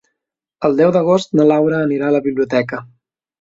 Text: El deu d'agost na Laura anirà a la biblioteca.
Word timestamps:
El 0.69 0.77
deu 0.79 0.93
d'agost 0.95 1.37
na 1.41 1.45
Laura 1.51 1.83
anirà 1.89 2.09
a 2.09 2.15
la 2.17 2.23
biblioteca. 2.29 2.83